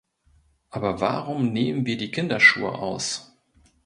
Aber 0.71 0.99
warum 0.99 1.53
nehmen 1.53 1.85
wir 1.85 1.95
die 1.95 2.09
Kinderschuhe 2.09 2.73
aus? 2.73 3.35